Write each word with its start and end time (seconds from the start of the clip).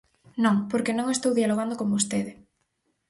Non, 0.43 0.55
porque 0.71 0.97
non 0.97 1.07
estou 1.09 1.31
dialogando 1.39 1.77
con 1.79 1.87
vostede. 1.93 2.31